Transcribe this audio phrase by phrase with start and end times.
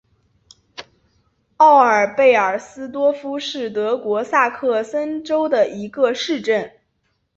[1.57, 6.71] 奥尔贝尔斯多夫是德国萨克森州的一个市镇。